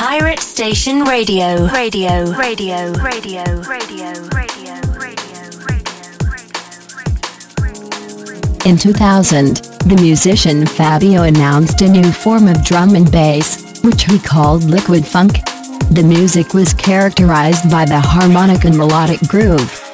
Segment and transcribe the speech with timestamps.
[0.00, 1.68] Pirate Station Radio.
[1.68, 2.32] Radio.
[2.32, 2.94] Radio.
[3.02, 3.60] Radio.
[3.60, 3.62] Radio.
[3.64, 4.14] Radio.
[4.32, 4.80] Radio
[5.68, 6.00] Radio
[8.64, 14.18] In 2000, the musician Fabio announced a new form of drum and bass, which he
[14.18, 15.32] called liquid funk.
[15.90, 19.86] The music was characterized by the harmonic and melodic groove.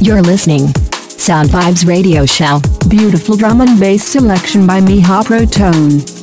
[0.00, 0.66] You're listening.
[1.08, 2.60] Sound Vibes Radio Show.
[2.90, 6.19] Beautiful drum and bass selection by Miha Proton.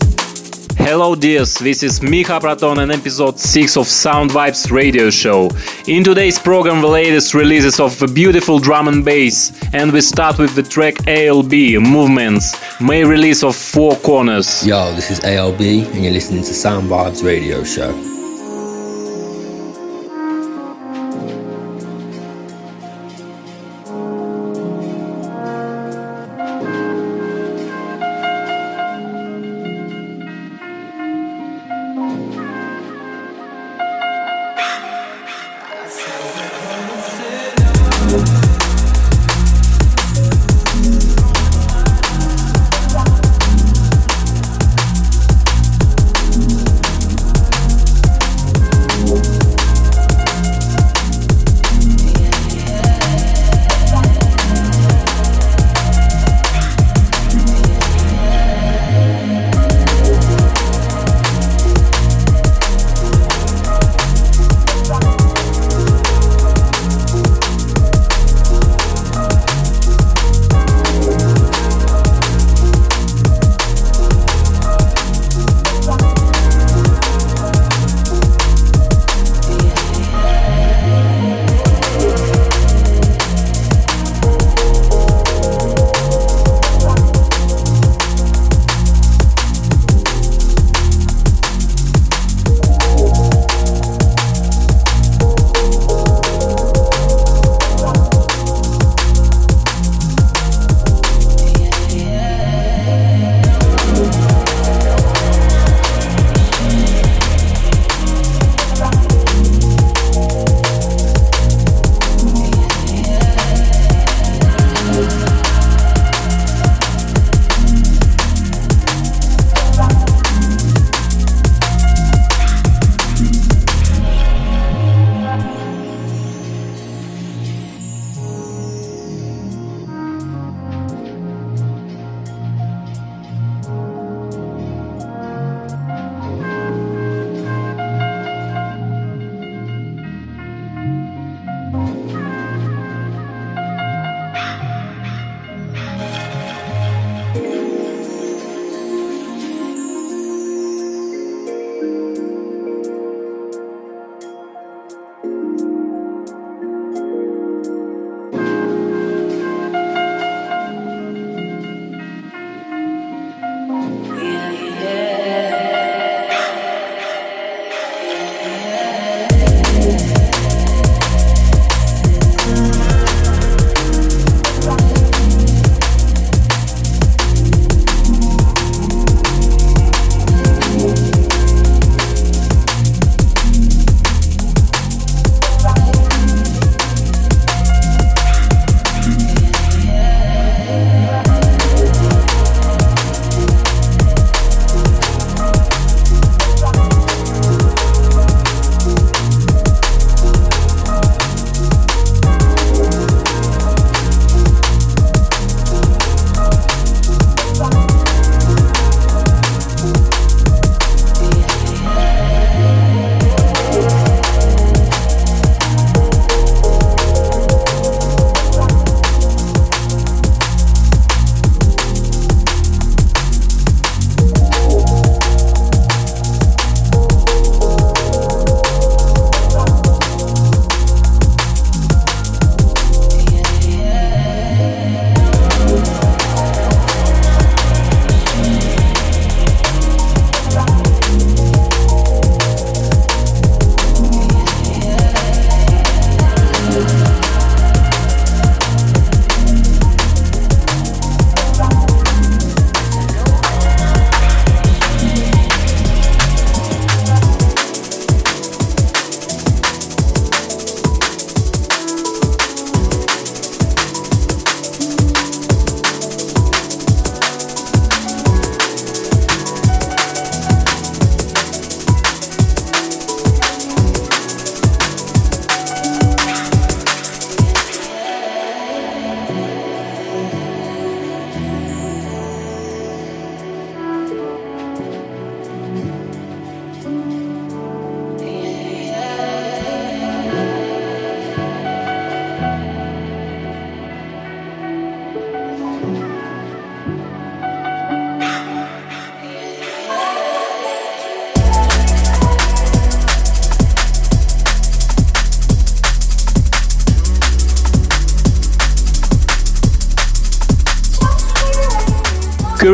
[0.89, 5.49] Hello dears, this is Miha Proton and episode 6 of Sound Vibes radio show.
[5.85, 10.39] In today's program the latest releases of the beautiful drum and bass and we start
[10.39, 14.65] with the track ALB, Movements, May release of Four Corners.
[14.65, 18.16] Yo, this is ALB and you're listening to Sound Vibes radio show.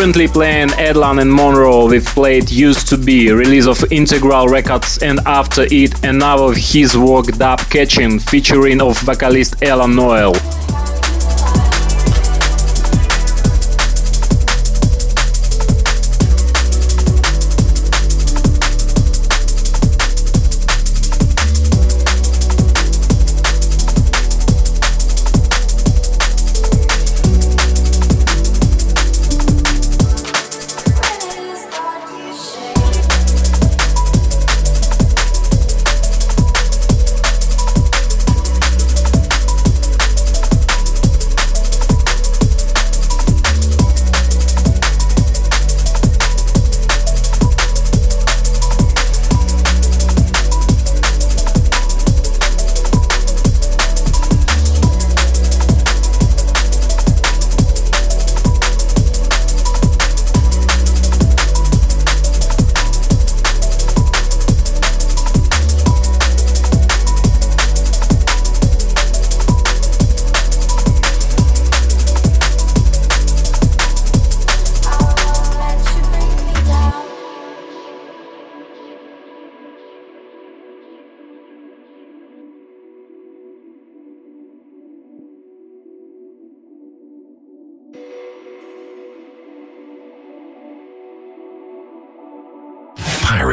[0.03, 5.21] Currently playing Edlan and Monrroe with Plate Used to Be, release of Integral Records, and
[5.25, 10.33] after it, another of his work Dub Catching, featuring of vocalist Ella Noel.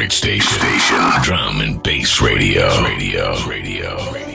[0.01, 1.23] Bridge Station, Station.
[1.23, 2.67] Drum and Bass Radio.
[2.83, 3.47] Radio.
[3.47, 4.01] Radio.
[4.11, 4.30] Radio.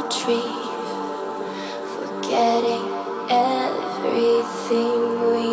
[0.00, 0.08] a
[1.94, 2.86] forgetting
[3.28, 4.98] everything
[5.30, 5.48] we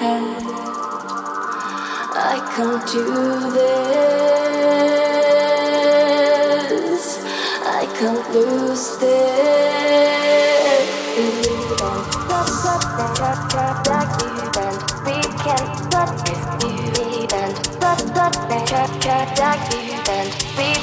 [0.00, 0.42] had.
[2.14, 3.02] I come to
[6.70, 7.06] this,
[7.64, 9.82] I can't lose this.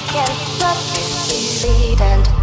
[0.09, 2.38] Can't stop this, believe and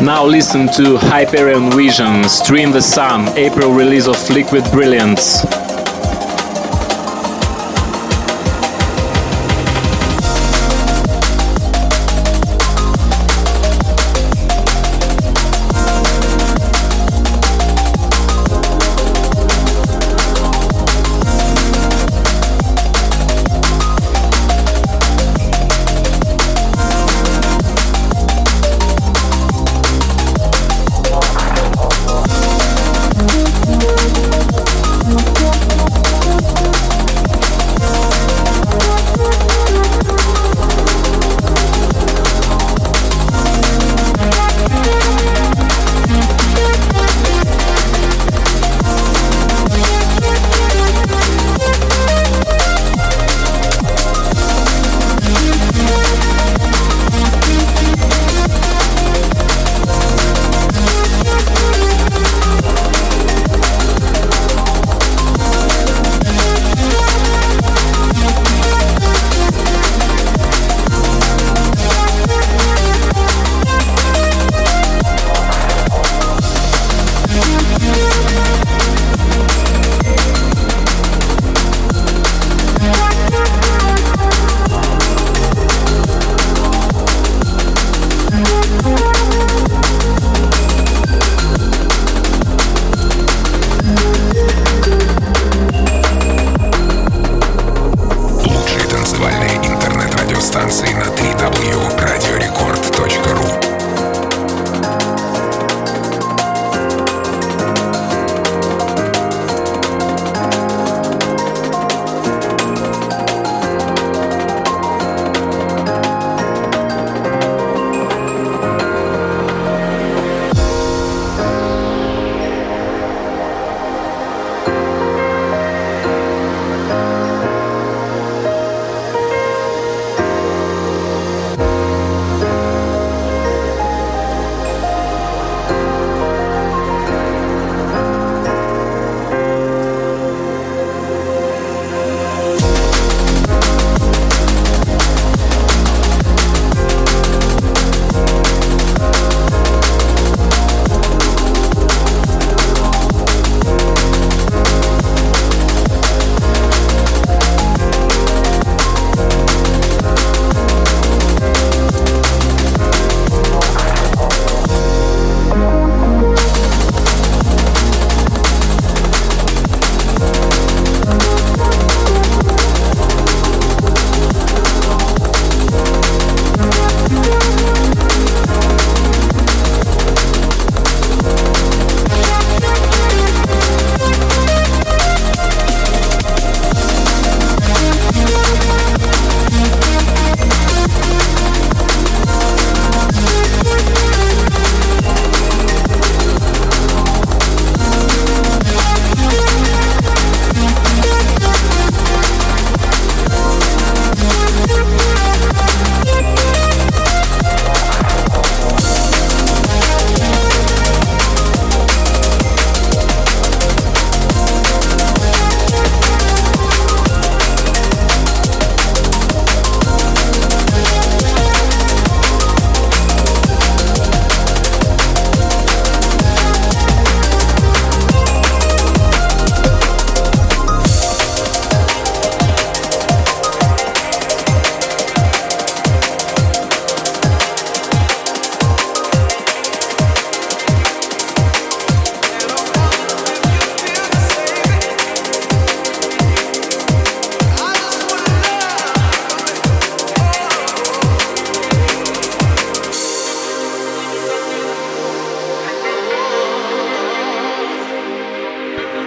[0.00, 5.63] Now listen to Hyperion Vision, Stream the Sun, April release of Liquid Brilliance.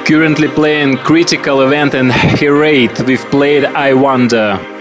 [0.07, 3.05] Currently playing Critical Event and Herate.
[3.05, 4.76] We've played I Wonder.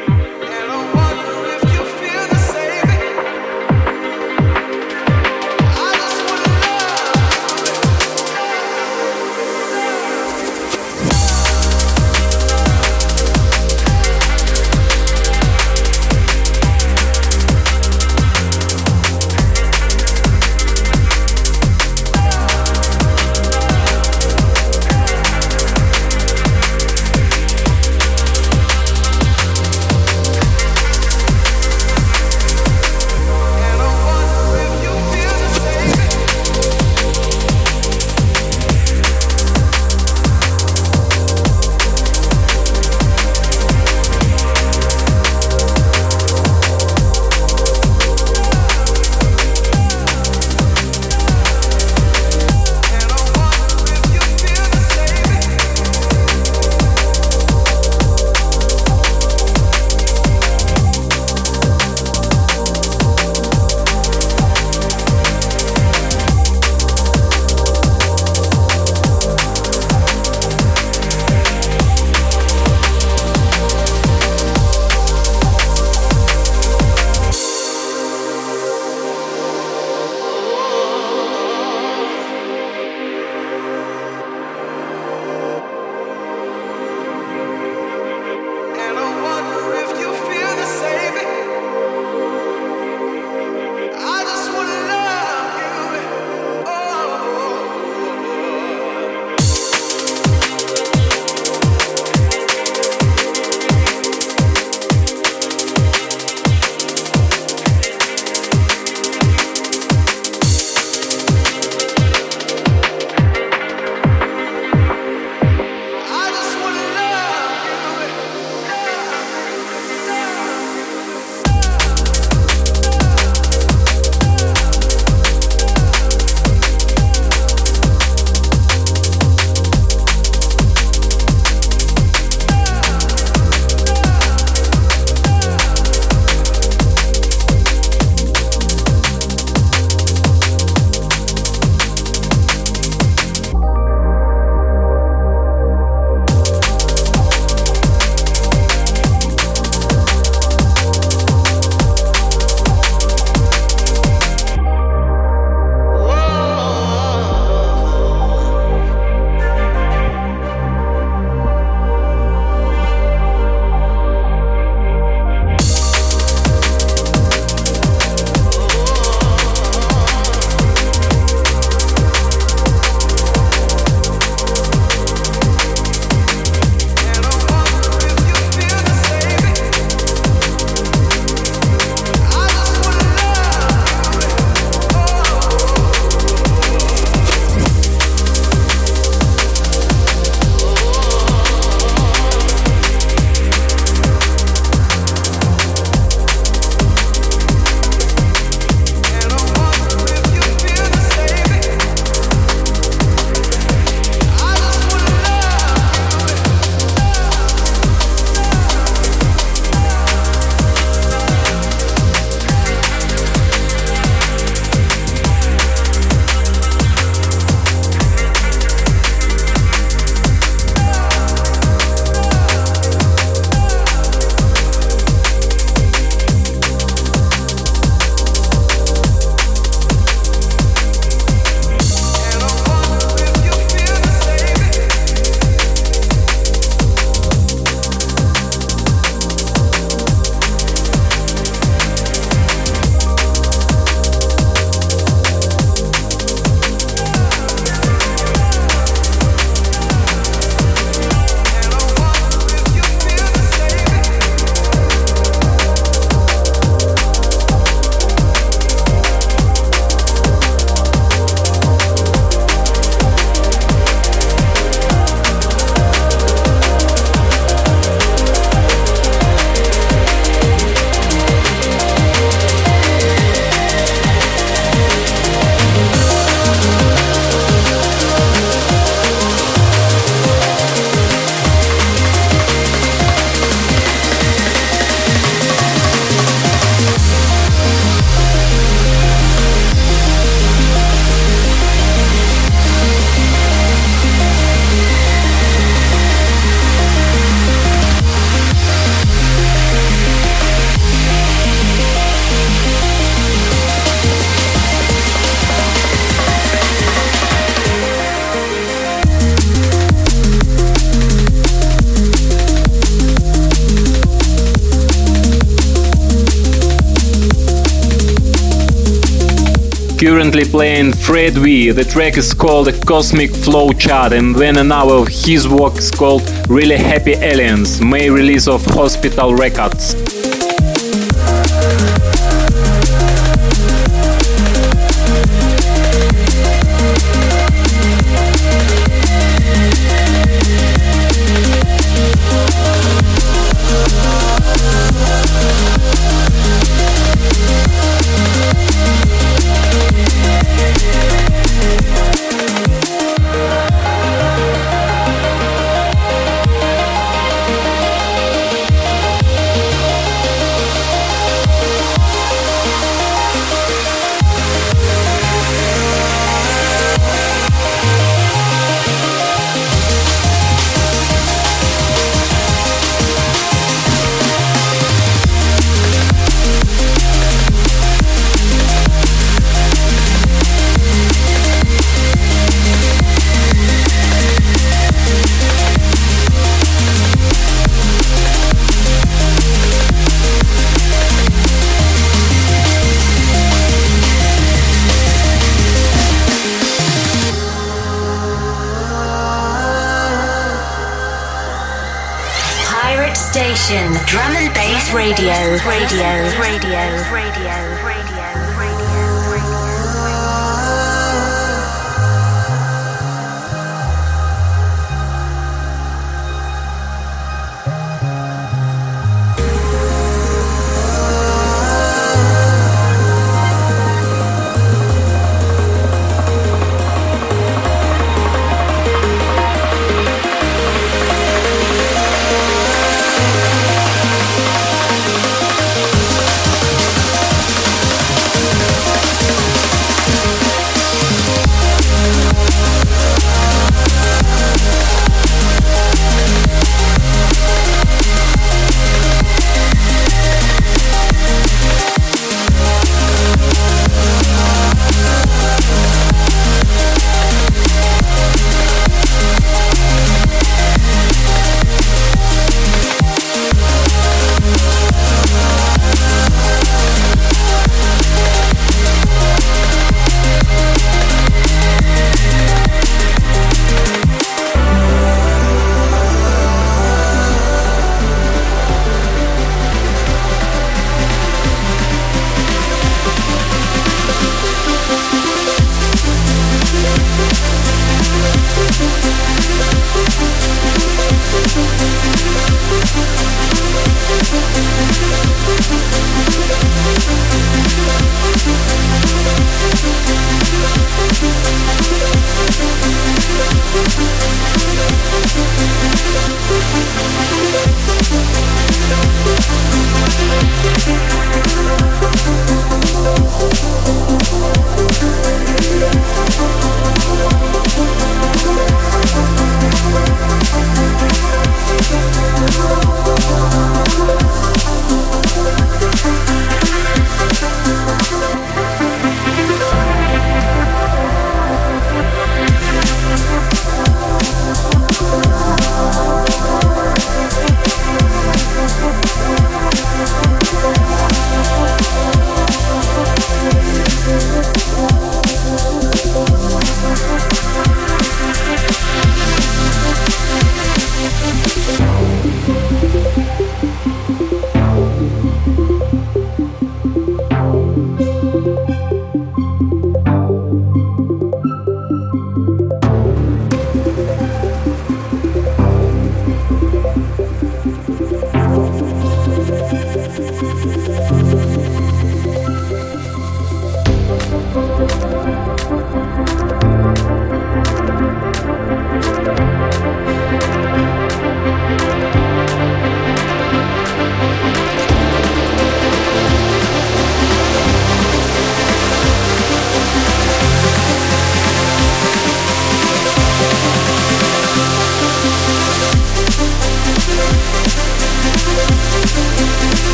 [319.99, 321.71] Currently playing Fred V.
[321.71, 326.23] The track is called Cosmic Flow Chart, and then another of his work is called
[326.49, 330.16] Really Happy Aliens, May release of Hospital Records.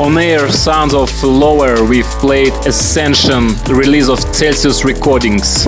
[0.00, 5.66] On air sounds of Lower, we've played Ascension, release of Celsius Recordings.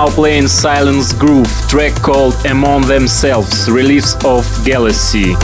[0.00, 5.34] Now playing Silence Groove, track called Among Themselves, release of Galaxy.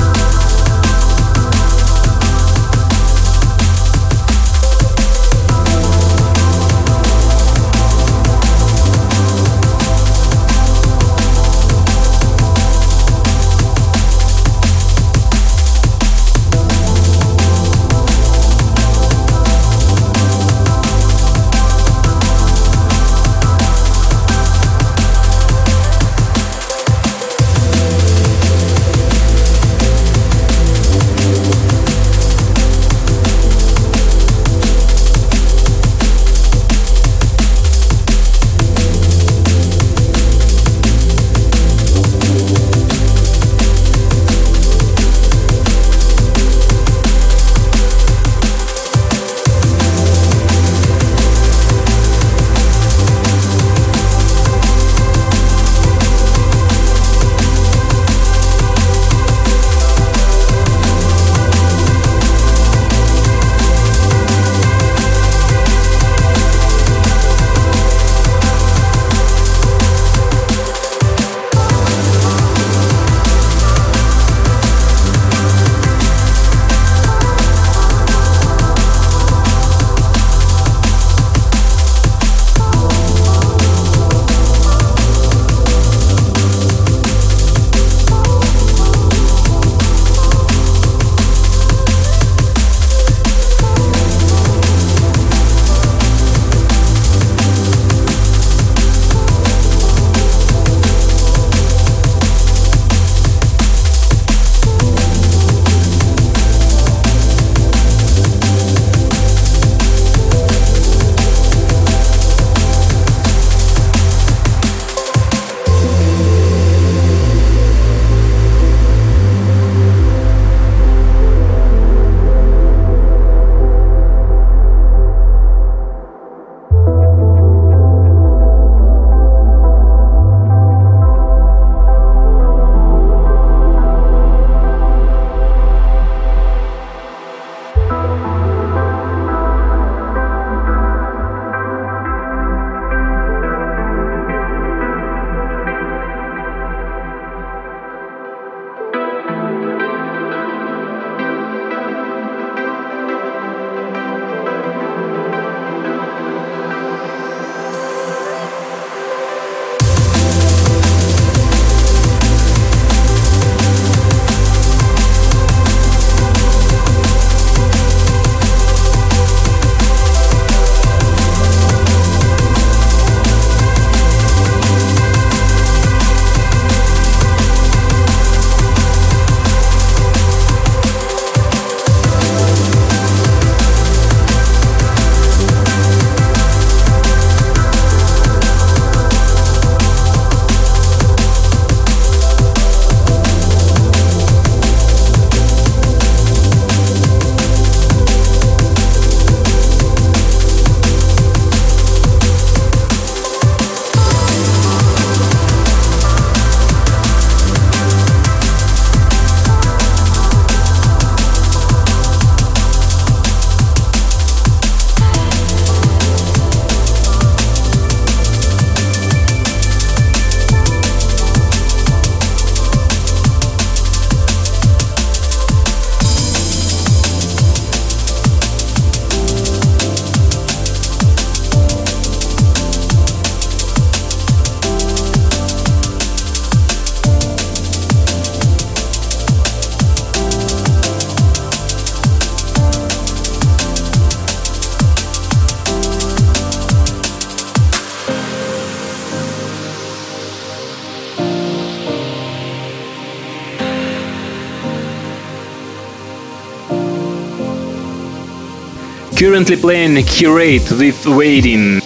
[259.26, 261.85] Currently playing Curate with Waiting.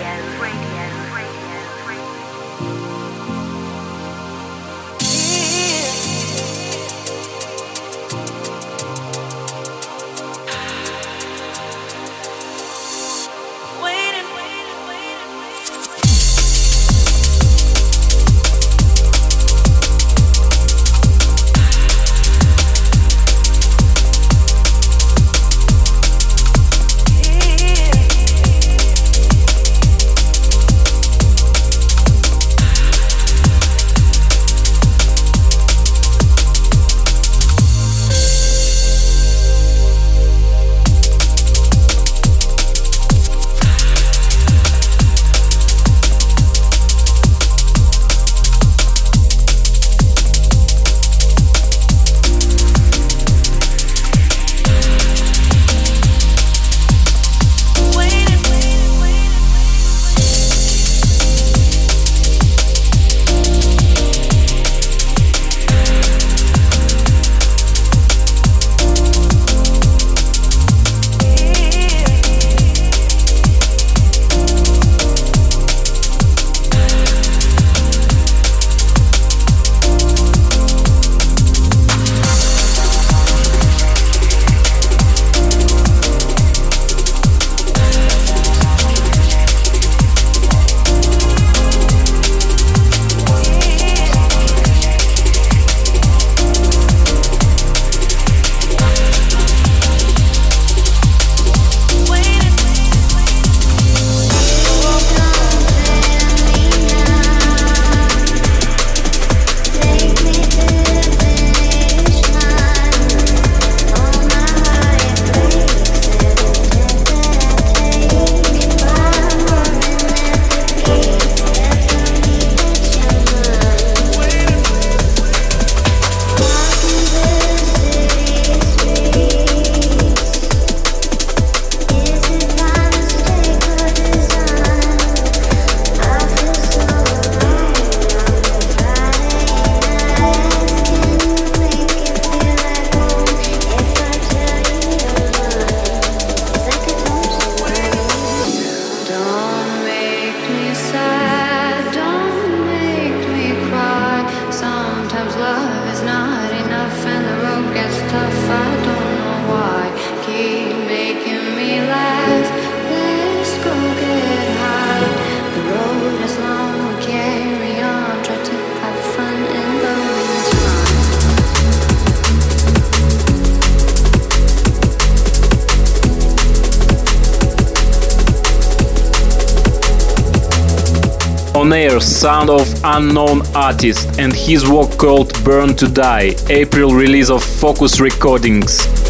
[181.99, 187.99] Sound of unknown artist and his work called Burn to Die, April release of Focus
[187.99, 189.00] Recordings.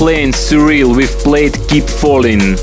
[0.00, 2.56] Playing Surreal with played Keep Falling.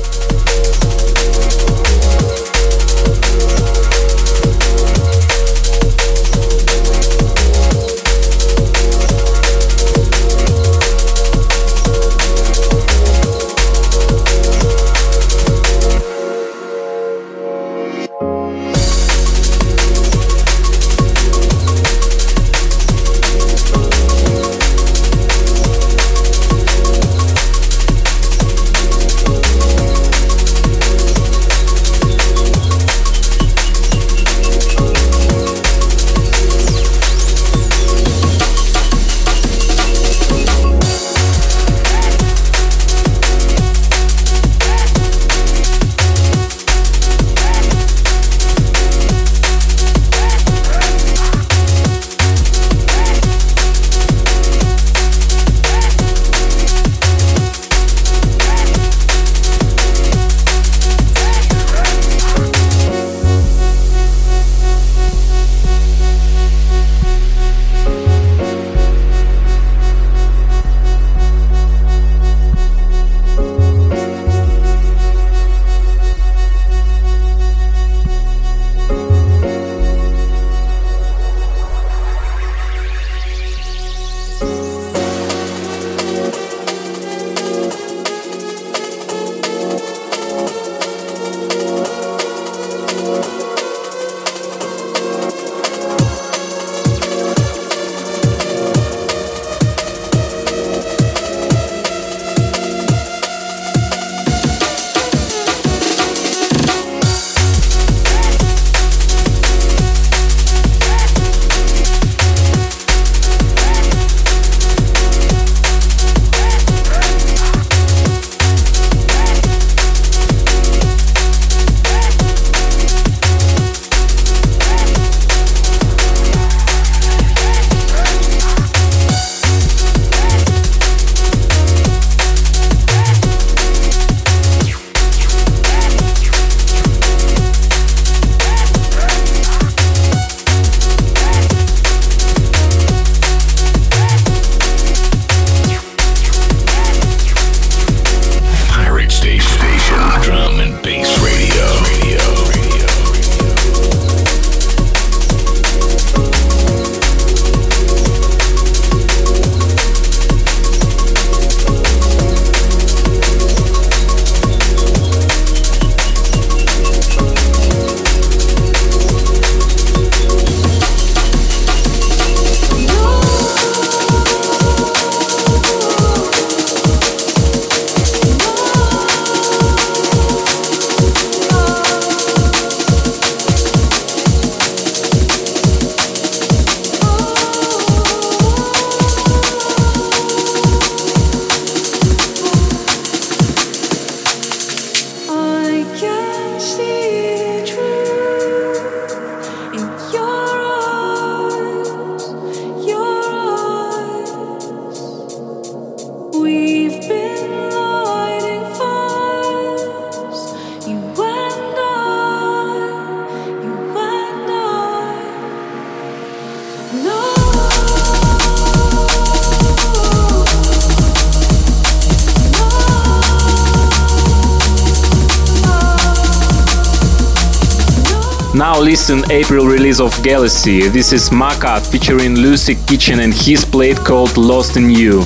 [229.08, 230.86] Listen April release of Galaxy.
[230.86, 235.24] This is Maka featuring Lucy Kitchen and his plate called Lost in You.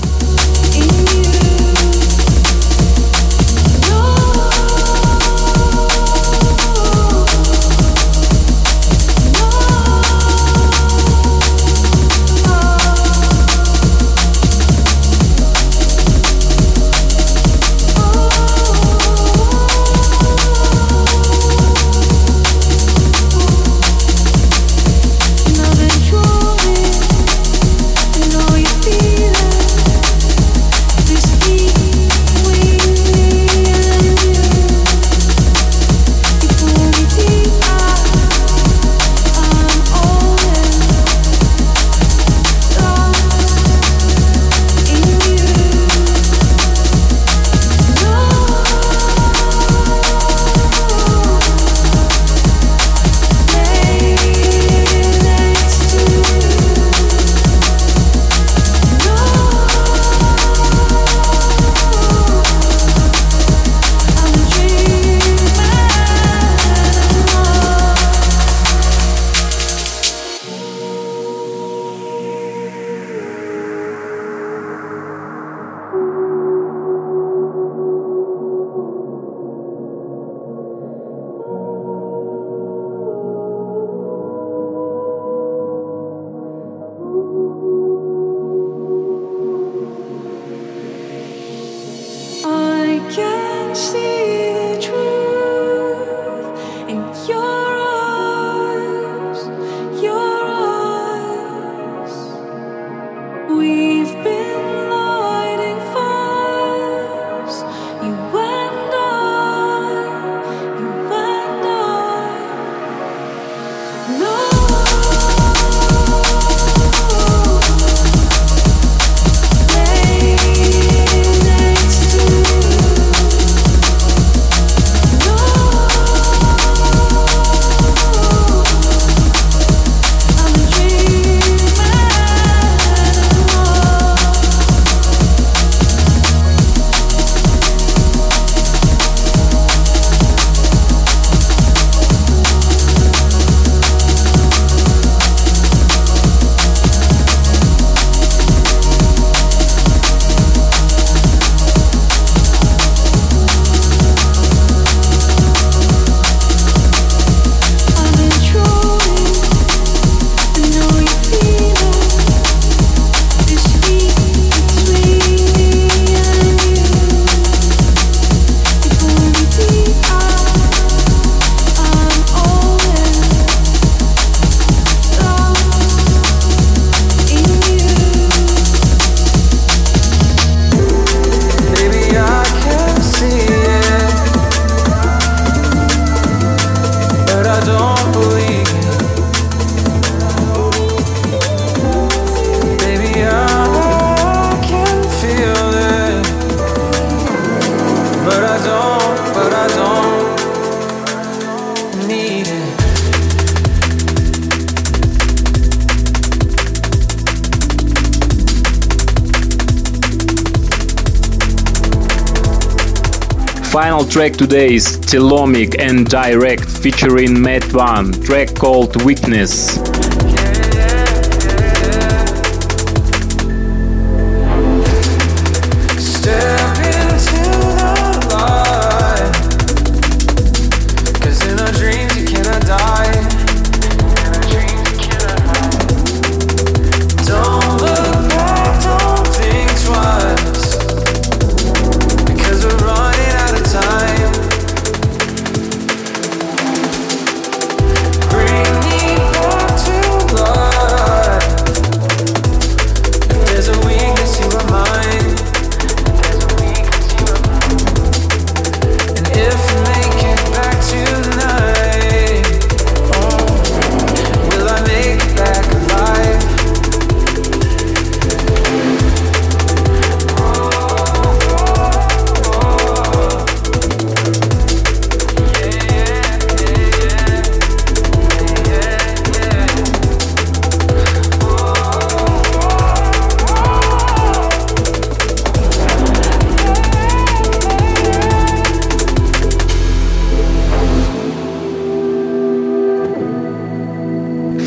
[214.22, 219.78] Track today is Telomic and Direct featuring Matt One, track called Weakness.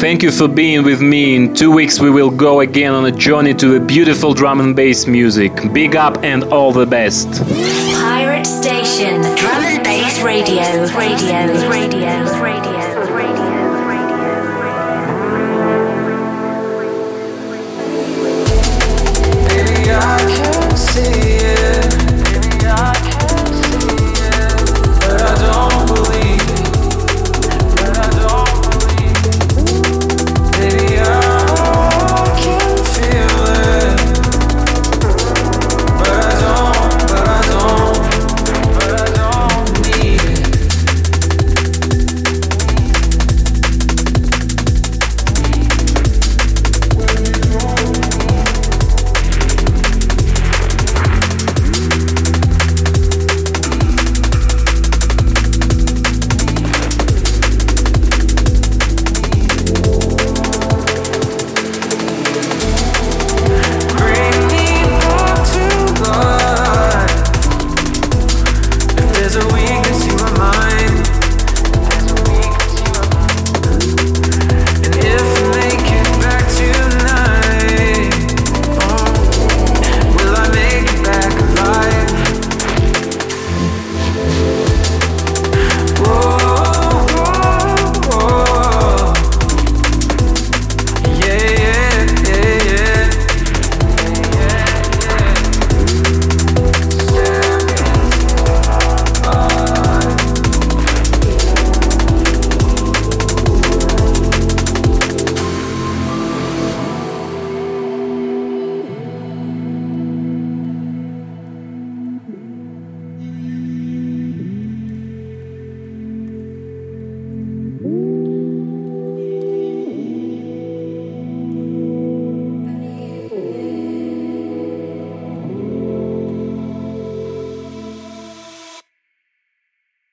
[0.06, 1.36] Thank you for being with me.
[1.36, 4.76] In two weeks, we will go again on a journey to the beautiful drum and
[4.76, 5.52] bass music.
[5.74, 7.28] Big up and all the best.
[7.92, 10.62] Pirate Station, drum and bass radio,
[10.96, 12.85] radio, radio, radio,